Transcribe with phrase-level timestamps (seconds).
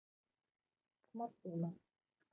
[1.13, 1.75] 困っています。